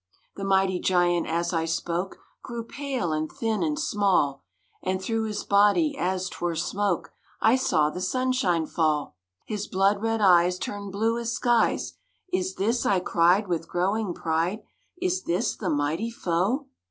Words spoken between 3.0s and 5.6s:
and thin, and small, And through his